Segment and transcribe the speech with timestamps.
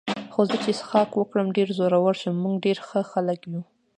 [0.33, 3.61] خو زه چې څښاک وکړم ډېر زړور شم، موږ ډېر ښه خلک یو.